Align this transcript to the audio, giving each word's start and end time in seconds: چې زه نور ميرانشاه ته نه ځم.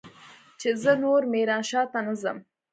چې 0.59 0.69
زه 0.81 0.91
نور 1.03 1.21
ميرانشاه 1.33 1.83
ته 1.91 1.99
نه 2.07 2.13
ځم. 2.21 2.37